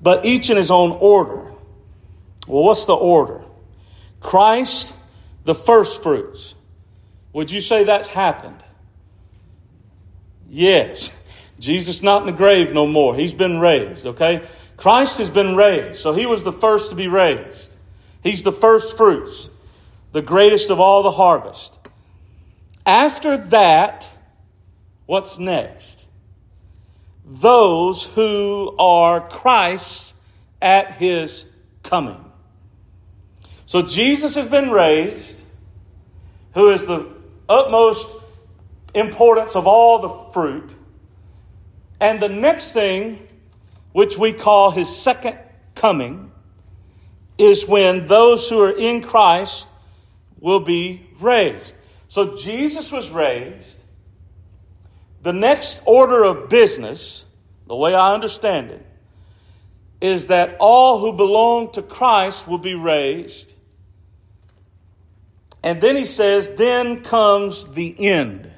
[0.00, 1.52] but each in his own order.
[2.48, 3.44] Well, what's the order?
[4.20, 4.94] Christ,
[5.44, 6.56] the first fruits.
[7.32, 8.62] Would you say that's happened?
[10.48, 11.10] Yes.
[11.60, 13.14] Jesus not in the grave no more.
[13.14, 14.44] He's been raised, okay?
[14.82, 16.00] Christ has been raised.
[16.00, 17.76] So he was the first to be raised.
[18.22, 19.48] He's the first fruits,
[20.12, 21.78] the greatest of all the harvest.
[22.84, 24.08] After that,
[25.06, 26.02] what's next?
[27.24, 30.14] those who are Christ
[30.60, 31.46] at his
[31.82, 32.22] coming.
[33.66, 35.42] So Jesus has been raised,
[36.54, 37.08] who is the
[37.48, 38.14] utmost
[38.94, 40.74] importance of all the fruit.
[42.00, 43.26] And the next thing,
[43.92, 45.38] which we call his second
[45.74, 46.30] coming,
[47.38, 49.66] is when those who are in Christ
[50.38, 51.74] will be raised.
[52.08, 53.82] So Jesus was raised.
[55.22, 57.24] The next order of business,
[57.66, 58.86] the way I understand it,
[60.00, 63.54] is that all who belong to Christ will be raised.
[65.62, 68.51] And then he says, then comes the end.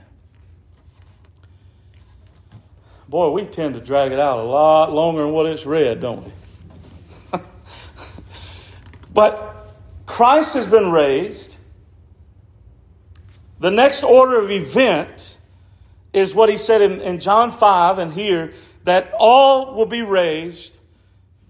[3.14, 6.24] Boy, we tend to drag it out a lot longer than what it's read, don't
[6.24, 6.32] we?
[9.14, 9.72] but
[10.04, 11.58] Christ has been raised.
[13.60, 15.38] The next order of event
[16.12, 20.80] is what he said in, in John 5 and here that all will be raised.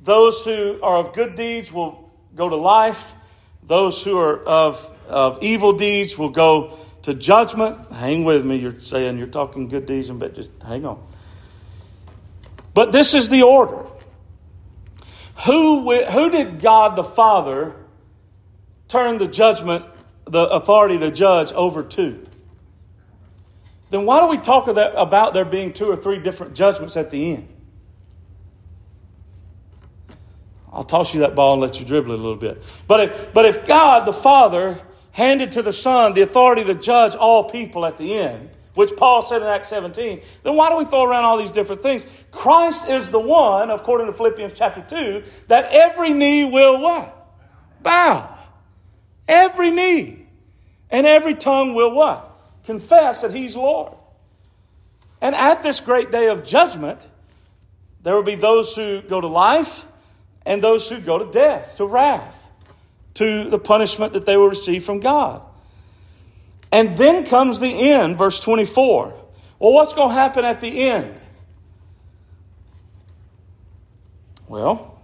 [0.02, 3.14] Those who are of good deeds will go to life.
[3.62, 7.90] Those who are of, of evil deeds will go to judgment.
[7.90, 8.56] Hang with me.
[8.56, 11.02] You're saying you're talking good deeds, but just hang on.
[12.74, 13.86] But this is the order.
[15.46, 17.74] Who, who did God the Father
[18.88, 19.84] turn the judgment,
[20.24, 22.26] the authority to judge over to?
[23.94, 27.34] then why do we talk about there being two or three different judgments at the
[27.34, 27.48] end?
[30.72, 32.60] I'll toss you that ball and let you dribble it a little bit.
[32.88, 34.80] But if, but if God the Father
[35.12, 39.22] handed to the Son the authority to judge all people at the end, which Paul
[39.22, 42.04] said in Acts 17, then why do we throw around all these different things?
[42.30, 47.28] Christ is the one, according to Philippians chapter 2, that every knee will what?
[47.82, 48.36] Bow.
[49.28, 50.26] Every knee.
[50.90, 52.32] And every tongue will what?
[52.64, 53.92] confess that He's Lord.
[55.20, 57.08] And at this great day of judgment,
[58.02, 59.86] there will be those who go to life
[60.44, 62.48] and those who go to death, to wrath,
[63.14, 65.42] to the punishment that they will receive from God.
[66.74, 69.14] And then comes the end, verse 24.
[69.60, 71.20] Well, what's going to happen at the end?
[74.48, 74.98] Well,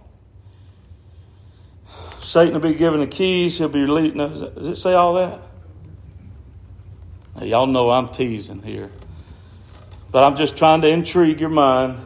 [2.19, 3.57] Satan will be given the keys.
[3.57, 4.17] He'll be released.
[4.17, 5.39] does it say all that?
[7.37, 8.91] Now, y'all know I'm teasing here.
[10.11, 12.05] But I'm just trying to intrigue your mind.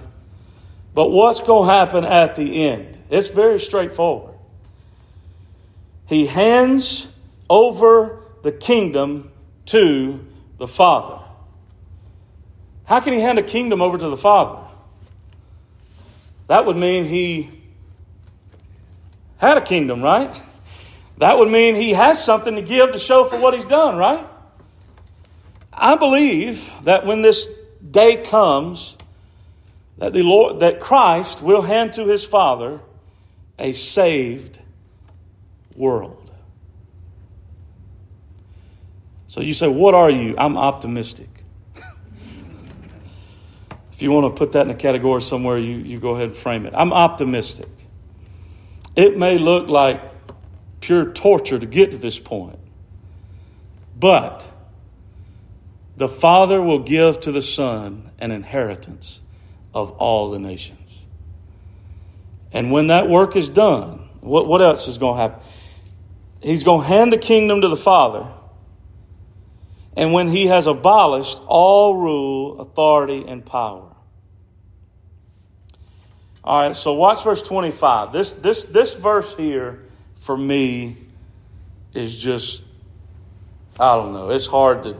[0.94, 3.00] But what's going to happen at the end?
[3.10, 4.36] It's very straightforward.
[6.06, 7.08] He hands
[7.50, 9.32] over the kingdom
[9.66, 10.26] to
[10.58, 11.24] the Father.
[12.86, 14.62] How can he hand a kingdom over to the Father?
[16.48, 17.50] That would mean he
[19.38, 20.40] had a kingdom, right?
[21.18, 24.26] That would mean he has something to give to show for what he's done, right?
[25.74, 27.48] I believe that when this
[27.90, 28.98] day comes,
[29.98, 32.82] that the Lord, that Christ will hand to his Father
[33.58, 34.60] a saved
[35.76, 36.25] world.
[39.36, 40.34] So you say, What are you?
[40.38, 41.28] I'm optimistic.
[43.92, 46.38] if you want to put that in a category somewhere, you, you go ahead and
[46.38, 46.74] frame it.
[46.74, 47.68] I'm optimistic.
[48.96, 50.02] It may look like
[50.80, 52.60] pure torture to get to this point,
[54.00, 54.50] but
[55.98, 59.20] the Father will give to the Son an inheritance
[59.74, 61.06] of all the nations.
[62.54, 65.46] And when that work is done, what, what else is going to happen?
[66.42, 68.32] He's going to hand the kingdom to the Father.
[69.96, 73.92] And when he has abolished all rule, authority, and power.
[76.44, 78.12] All right, so watch verse 25.
[78.12, 79.84] This, this, this verse here,
[80.18, 80.98] for me,
[81.94, 82.62] is just,
[83.80, 84.98] I don't know, it's hard to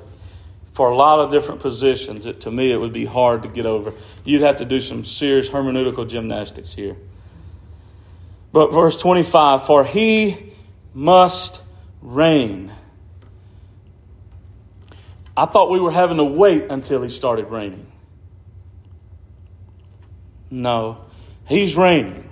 [0.76, 3.66] for a lot of different positions, it, to me, it would be hard to get
[3.66, 3.94] over.
[4.26, 6.98] You'd have to do some serious hermeneutical gymnastics here.
[8.52, 10.52] But verse 25 For he
[10.94, 11.62] must
[12.02, 12.74] reign.
[15.38, 17.92] I thought we were having to wait until he started raining.
[20.50, 21.06] No,
[21.48, 22.30] he's reigning.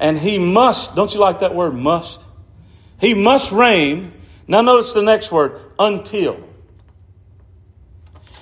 [0.00, 2.24] And he must, don't you like that word, must?
[2.98, 4.12] He must reign.
[4.48, 6.42] Now, notice the next word, until.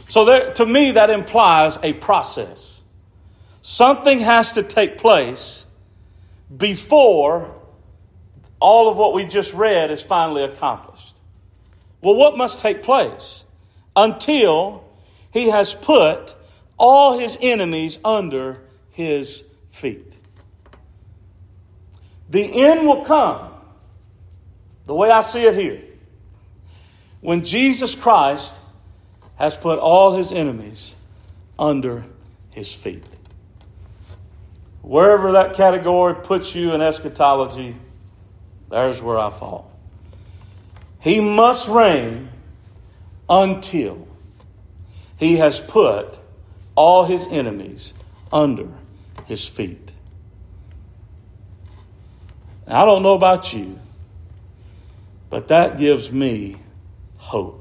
[0.08, 2.82] So there, to me, that implies a process.
[3.60, 5.66] Something has to take place
[6.56, 7.54] before
[8.60, 11.16] all of what we just read is finally accomplished.
[12.00, 13.44] Well, what must take place?
[13.94, 14.84] Until
[15.32, 16.34] he has put
[16.76, 20.16] all his enemies under his feet.
[22.28, 23.50] The end will come,
[24.86, 25.82] the way I see it here,
[27.20, 28.60] when Jesus Christ
[29.36, 30.94] has put all his enemies
[31.58, 32.06] under
[32.50, 33.04] his feet.
[34.82, 37.76] Wherever that category puts you in eschatology,
[38.70, 39.70] there's where I fall.
[41.00, 42.28] He must reign
[43.28, 44.08] until
[45.16, 46.18] he has put
[46.74, 47.94] all his enemies
[48.32, 48.68] under
[49.26, 49.92] his feet.
[52.66, 53.78] I don't know about you,
[55.30, 56.56] but that gives me
[57.16, 57.58] hope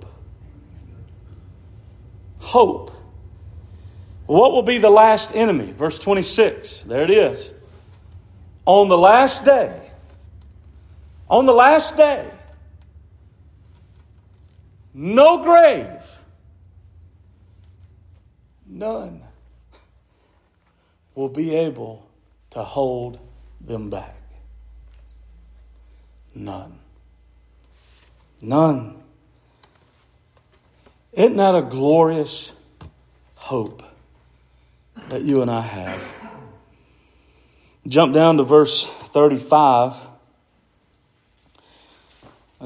[2.48, 2.92] hope.
[4.26, 5.72] What will be the last enemy?
[5.72, 6.84] Verse 26.
[6.84, 7.54] There it is.
[8.66, 9.82] On the last day,
[11.30, 12.30] on the last day,
[14.98, 16.20] no grave,
[18.66, 19.22] none
[21.14, 22.08] will be able
[22.50, 23.20] to hold
[23.62, 24.16] them back.
[26.34, 26.80] None.
[28.42, 29.04] None.
[31.14, 32.54] Isn't that a glorious
[33.36, 33.84] hope
[35.10, 36.02] that you and I have?
[37.88, 39.96] Jump down to verse 35.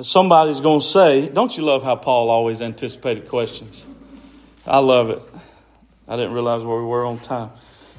[0.01, 3.85] Somebody's going to say, Don't you love how Paul always anticipated questions?
[4.65, 5.21] I love it.
[6.07, 7.51] I didn't realize where we were on time.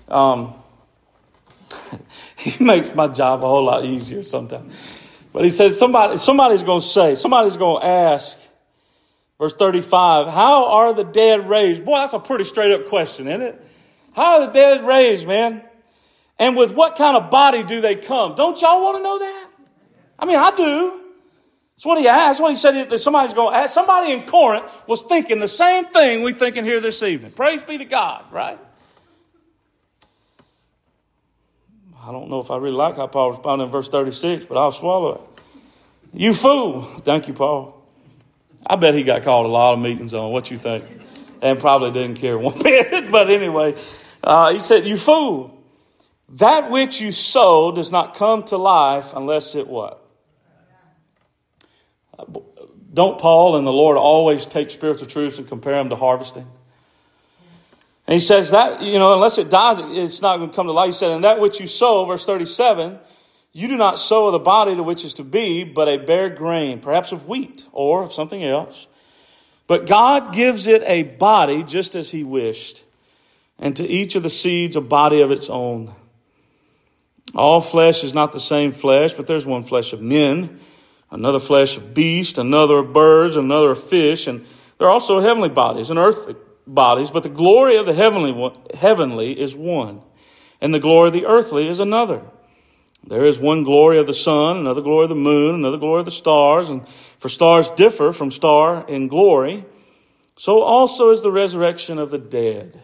[0.09, 0.55] Um,
[2.37, 5.25] he makes my job a whole lot easier sometimes.
[5.33, 8.39] But he says, somebody, somebody's going to say, somebody's going to ask,
[9.43, 11.85] Verse 35, how are the dead raised?
[11.85, 13.67] Boy, that's a pretty straight up question, isn't it?
[14.13, 15.65] How are the dead raised, man?
[16.39, 18.37] And with what kind of body do they come?
[18.37, 19.49] Don't y'all want to know that?
[20.17, 21.02] I mean, I do.
[21.77, 22.39] That's what he asked.
[22.39, 23.75] That's What he said that somebody's going to ask.
[23.75, 27.33] Somebody in Corinth was thinking the same thing we're thinking here this evening.
[27.33, 28.59] Praise be to God, right?
[32.05, 34.73] I don't know if I really like how Paul responded in verse 36, but I'll
[34.73, 35.21] swallow it.
[36.13, 36.83] You fool.
[36.83, 37.81] Thank you, Paul.
[38.67, 40.33] I bet he got called a lot of meetings on.
[40.33, 40.85] What you think?
[41.41, 43.11] And probably didn't care one bit.
[43.11, 43.77] but anyway,
[44.23, 45.59] uh, he said, "You fool!
[46.29, 50.02] That which you sow does not come to life unless it what."
[52.93, 56.47] Don't Paul and the Lord always take spiritual truths and compare them to harvesting?
[58.07, 60.73] And he says that, you know, unless it dies, it's not going to come to
[60.73, 60.89] life.
[60.89, 62.99] He said, and that which you sow, verse 37,
[63.53, 66.81] you do not sow the body to which is to be, but a bare grain,
[66.81, 68.89] perhaps of wheat or of something else,
[69.67, 72.85] But God gives it a body just as He wished,
[73.59, 75.95] and to each of the seeds a body of its own.
[77.35, 80.61] All flesh is not the same flesh, but there's one flesh of men,
[81.13, 84.45] another flesh of beasts, another of birds, another of fish, and
[84.79, 86.35] there are also heavenly bodies and earthly
[86.67, 90.01] bodies, but the glory of the heavenly, one, heavenly is one,
[90.61, 92.23] and the glory of the earthly is another.
[93.07, 96.05] There is one glory of the sun, another glory of the moon, another glory of
[96.07, 99.65] the stars, and for stars differ from star in glory,
[100.37, 102.81] so also is the resurrection of the dead.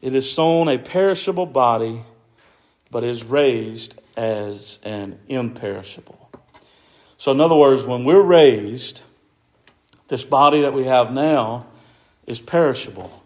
[0.00, 2.04] It is sown a perishable body,
[2.90, 6.25] but is raised as an imperishable.
[7.18, 9.02] So, in other words, when we're raised,
[10.08, 11.66] this body that we have now
[12.26, 13.22] is perishable.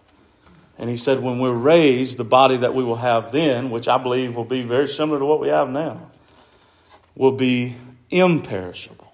[0.78, 3.98] And he said, when we're raised, the body that we will have then, which I
[3.98, 6.10] believe will be very similar to what we have now,
[7.14, 7.76] will be
[8.10, 9.12] imperishable.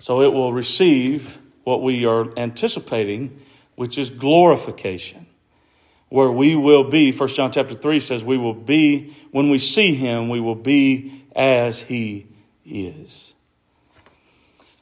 [0.00, 3.40] So it will receive what we are anticipating,
[3.74, 5.26] which is glorification.
[6.08, 9.94] Where we will be, 1 John chapter 3 says, we will be, when we see
[9.94, 12.26] him, we will be as he
[12.64, 13.34] is.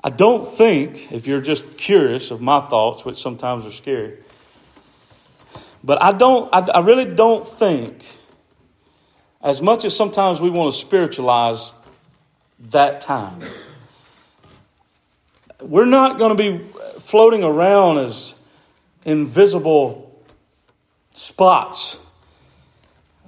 [0.02, 4.18] I don't think, if you're just curious of my thoughts, which sometimes are scary,
[5.82, 8.04] but I don't, I, I really don't think,
[9.42, 11.74] as much as sometimes we want to spiritualize
[12.70, 13.42] that time,
[15.60, 16.64] we're not going to be
[17.00, 18.34] floating around as
[19.04, 20.22] invisible
[21.12, 21.98] spots.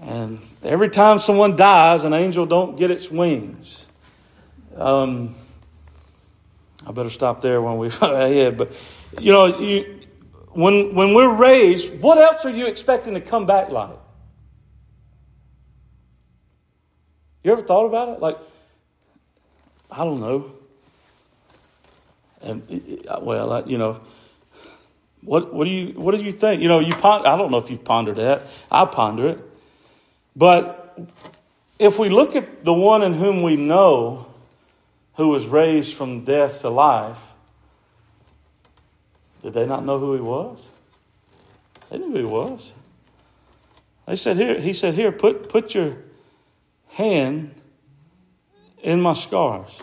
[0.01, 3.87] And every time someone dies, an angel don't get its wings.
[4.77, 5.35] Um,
[6.87, 8.57] I better stop there when we ahead.
[8.57, 8.73] But
[9.19, 10.01] you know, you,
[10.53, 13.97] when, when we're raised, what else are you expecting to come back like?
[17.43, 18.21] You ever thought about it?
[18.21, 18.37] Like,
[19.91, 20.53] I don't know.
[22.43, 24.01] And well, you know,
[25.23, 26.63] what what do you what do you think?
[26.63, 28.47] You know, you ponder, I don't know if you've pondered that.
[28.71, 29.39] I ponder it,
[30.35, 30.99] but
[31.79, 34.27] if we look at the one in whom we know,
[35.21, 37.35] who was raised from death to life,
[39.43, 40.67] did they not know who he was?
[41.91, 42.73] They knew who he was.
[44.07, 45.97] They said, Here, he said, Here, put, put your
[46.89, 47.55] hand
[48.83, 49.83] in my scars.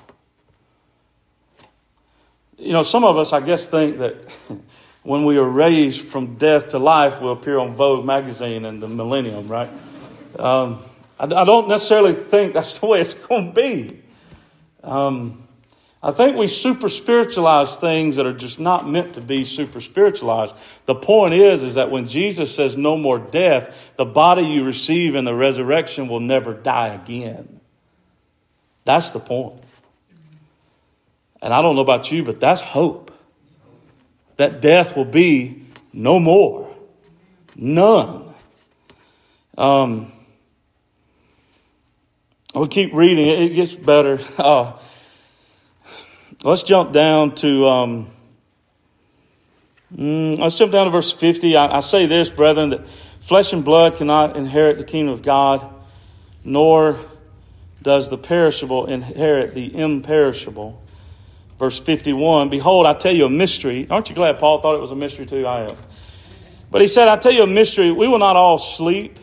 [2.57, 4.15] You know, some of us, I guess, think that
[5.03, 8.88] when we are raised from death to life, we'll appear on Vogue magazine in the
[8.88, 9.69] millennium, right?
[10.39, 10.79] Um,
[11.19, 14.01] I, I, don't necessarily think that's the way it's going to be.
[14.84, 15.47] Um,
[16.01, 20.55] I think we super spiritualize things that are just not meant to be super spiritualized.
[20.86, 25.15] The point is, is that when Jesus says no more death, the body you receive
[25.15, 27.59] in the resurrection will never die again.
[28.86, 29.61] That's the point.
[31.41, 33.11] And I don't know about you, but that's hope.
[34.38, 36.73] That death will be no more.
[37.55, 38.34] None.
[39.57, 40.11] Um,
[42.60, 44.20] we keep reading, it gets better.
[44.39, 44.82] Oh,
[46.43, 48.08] Let's jump down to um,
[49.95, 51.55] mm, let's jump down to verse fifty.
[51.55, 55.68] I, I say this, brethren, that flesh and blood cannot inherit the kingdom of God,
[56.43, 56.97] nor
[57.82, 60.82] does the perishable inherit the imperishable.
[61.58, 63.88] Verse 51 Behold, I tell you a mystery.
[63.89, 65.45] Aren't you glad Paul thought it was a mystery too?
[65.45, 65.76] I am.
[66.70, 67.91] But he said, I tell you a mystery.
[67.91, 69.18] We will not all sleep.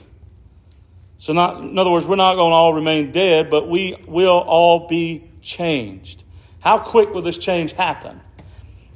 [1.24, 4.40] So, not, in other words, we're not going to all remain dead, but we will
[4.46, 6.22] all be changed.
[6.60, 8.20] How quick will this change happen?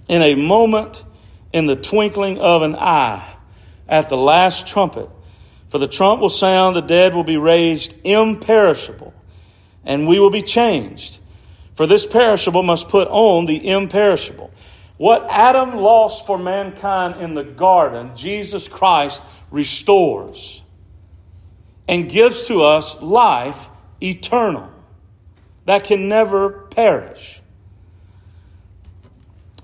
[0.09, 1.03] In a moment,
[1.55, 3.35] in the twinkling of an eye,
[3.89, 5.09] at the last trumpet.
[5.71, 9.15] For the trump will sound, the dead will be raised imperishable,
[9.87, 11.21] and we will be changed.
[11.77, 14.51] For this perishable must put on the imperishable.
[14.99, 20.61] What Adam lost for mankind in the garden, Jesus Christ restores
[21.89, 23.69] and gives to us life
[24.01, 24.71] eternal
[25.65, 27.41] that can never perish.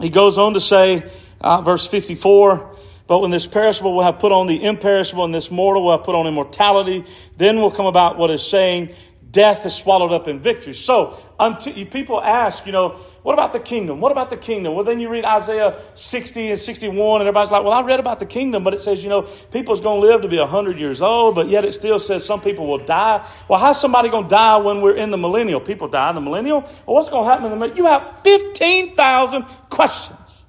[0.01, 1.11] He goes on to say,
[1.41, 5.51] uh, verse 54, but when this perishable will have put on the imperishable and this
[5.51, 7.05] mortal will have put on immortality,
[7.37, 8.95] then will come about what is saying,
[9.35, 10.72] death is swallowed up in victory.
[10.72, 12.91] So, until, people ask, you know,
[13.22, 14.01] what about the kingdom?
[14.01, 14.74] What about the kingdom?
[14.74, 18.20] Well, then you read Isaiah 60 and 61, and everybody's like, well, I read about
[18.20, 21.03] the kingdom, but it says, you know, people's going to live to be 100 years
[21.03, 23.28] old, but yet it still says some people will die.
[23.49, 25.61] Well, how's somebody going to die when we're in the millennial?
[25.61, 26.61] People die in the millennial?
[26.61, 27.76] Well, what's going to happen in the millennial?
[27.76, 30.45] You have 15,000 questions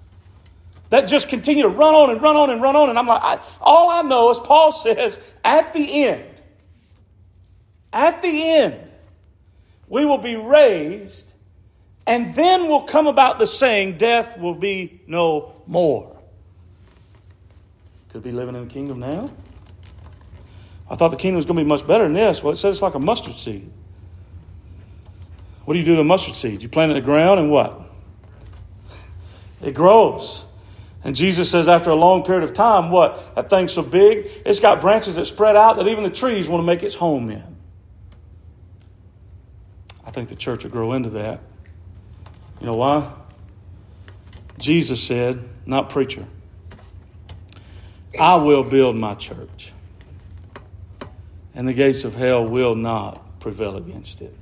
[0.92, 2.90] that just continue to run on and run on and run on.
[2.90, 6.35] And I'm like, I, all I know is Paul says, at the end,
[7.96, 8.91] at the end,
[9.88, 11.34] we will be raised,
[12.06, 16.22] and then will come about the saying, Death will be no more.
[18.10, 19.32] Could be living in the kingdom now.
[20.89, 22.43] I thought the kingdom was going to be much better than this.
[22.43, 23.72] Well, it says it's like a mustard seed.
[25.64, 26.62] What do you do to a mustard seed?
[26.62, 27.82] You plant it in the ground and what?
[29.62, 30.46] It grows.
[31.04, 33.36] And Jesus says, after a long period of time, what?
[33.36, 36.62] That thing's so big, it's got branches that spread out that even the trees want
[36.62, 37.55] to make its home in.
[40.16, 41.41] Think the church will grow into that.
[42.61, 43.11] You know why?
[44.57, 46.26] Jesus said, not preacher,
[48.18, 49.74] I will build my church,
[51.53, 54.34] and the gates of hell will not prevail against it.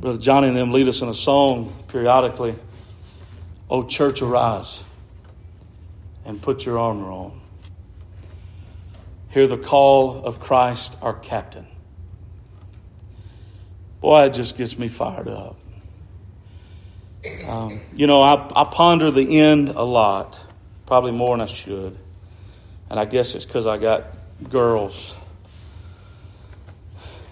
[0.00, 2.54] Brother Johnny and them lead us in a song periodically.
[3.68, 4.82] Oh, church, arise
[6.24, 7.38] and put your armor on.
[9.36, 11.66] Hear the call of Christ, our captain.
[14.00, 15.58] Boy, it just gets me fired up.
[17.46, 20.40] Um, you know, I, I ponder the end a lot,
[20.86, 21.98] probably more than I should.
[22.88, 24.04] And I guess it's because I got
[24.48, 25.14] girls.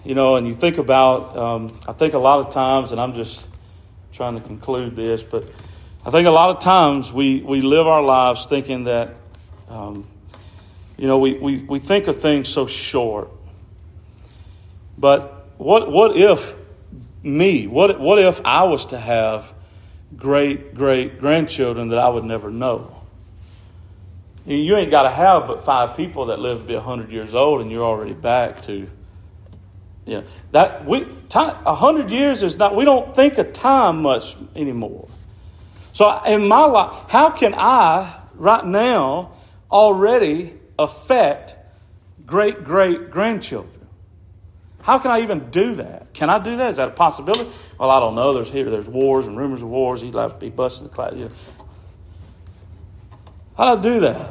[0.03, 3.15] You know, and you think about, um, I think a lot of times, and I'm
[3.15, 3.47] just
[4.13, 5.49] trying to conclude this, but
[6.05, 9.15] I think a lot of times we, we live our lives thinking that,
[9.69, 10.05] um,
[10.97, 13.29] you know, we, we, we think of things so short.
[14.97, 16.55] But what, what if
[17.23, 19.53] me, what, what if I was to have
[20.15, 22.91] great great grandchildren that I would never know.
[24.45, 27.61] You ain't got to have but five people that live to be 100 years old,
[27.61, 28.87] and you're already back to.
[30.05, 30.21] Yeah,
[30.51, 35.07] that we time, 100 years is not, we don't think of time much anymore.
[35.93, 39.31] So in my life, how can I, right now,
[39.71, 41.57] already affect
[42.25, 43.87] great great grandchildren?
[44.81, 46.13] How can I even do that?
[46.13, 46.69] Can I do that?
[46.69, 47.49] Is that a possibility?
[47.79, 48.33] Well, I don't know.
[48.33, 50.01] There's here, there's wars and rumors of wars.
[50.01, 51.13] He'd have to be busting the class.
[53.57, 54.29] How do I do that?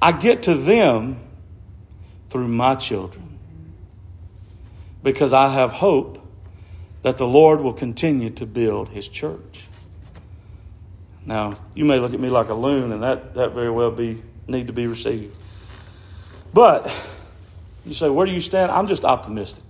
[0.00, 1.20] I get to them
[2.30, 3.38] through my children
[5.02, 6.26] because I have hope
[7.02, 9.66] that the Lord will continue to build his church.
[11.26, 14.22] Now, you may look at me like a loon, and that, that very well be
[14.46, 15.36] need to be received.
[16.52, 16.90] But
[17.84, 18.70] you say, where do you stand?
[18.70, 19.64] I'm just optimistic.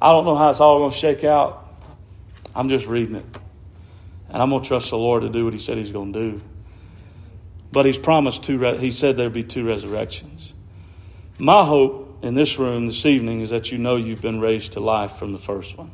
[0.00, 1.68] I don't know how it's all going to shake out.
[2.54, 3.24] I'm just reading it.
[4.28, 6.18] And I'm going to trust the Lord to do what He said He's going to
[6.30, 6.42] do.
[7.70, 10.54] But He's promised two, He said there'd be two resurrections.
[11.38, 14.80] My hope in this room this evening is that you know you've been raised to
[14.80, 15.90] life from the first one.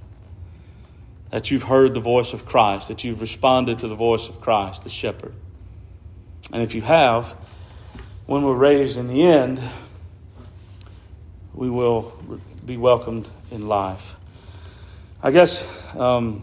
[1.31, 4.85] That you've heard the voice of Christ, that you've responded to the voice of Christ,
[4.85, 5.35] the shepherd.
[6.53, 7.37] And if you have,
[8.29, 9.59] when we're raised in the end,
[11.55, 12.13] we will
[12.67, 14.17] be welcomed in life.
[15.23, 15.67] I guess
[15.97, 16.43] um,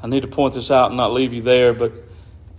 [0.00, 1.90] I need to point this out and not leave you there, but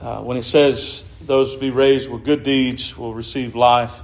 [0.01, 4.01] uh, when it says those to be raised with good deeds will receive life,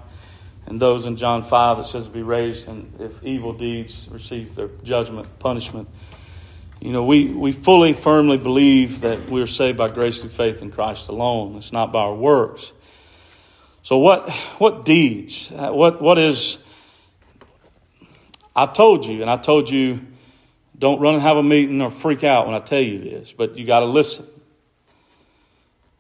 [0.66, 4.56] and those in John 5 it says to be raised, and if evil deeds receive
[4.56, 5.90] their judgment, punishment.
[6.80, 10.72] You know, we, we fully, firmly believe that we're saved by grace through faith in
[10.72, 11.58] Christ alone.
[11.58, 12.72] It's not by our works.
[13.86, 15.52] So what what deeds?
[15.52, 16.58] Uh, what what is
[18.56, 20.02] I've told you, and I told you
[20.76, 23.60] don't run and have a meeting or freak out when I tell you this, but
[23.60, 24.26] you got to listen.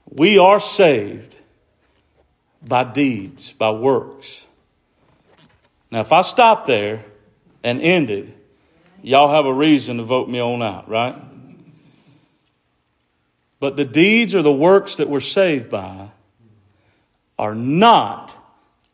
[0.10, 1.38] We are saved
[2.66, 4.48] by deeds, by works.
[5.92, 7.06] Now, if I stop there
[7.64, 8.34] and ended,
[9.04, 11.22] y'all have a reason to vote me on out, right?
[13.60, 16.10] But the deeds are the works that we're saved by
[17.38, 18.36] are not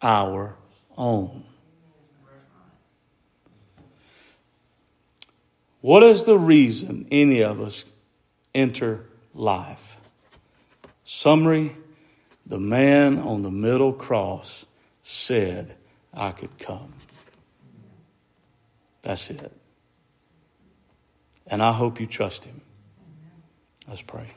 [0.01, 0.55] our
[0.97, 1.43] own.
[5.81, 7.85] What is the reason any of us
[8.53, 9.97] enter life?
[11.03, 11.75] Summary
[12.45, 14.65] the man on the middle cross
[15.03, 15.75] said,
[16.13, 16.93] I could come.
[19.01, 19.51] That's it.
[21.47, 22.61] And I hope you trust him.
[23.87, 24.27] Let's pray.